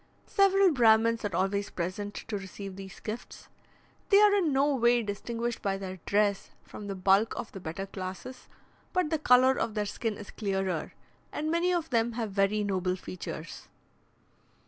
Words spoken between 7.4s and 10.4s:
the better classes, but the colour of their skin is